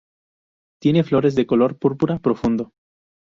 Tiene 0.81 1.03
flores 1.03 1.35
de 1.35 1.45
color 1.45 1.77
púrpura 1.77 2.17
profundo. 2.17 2.71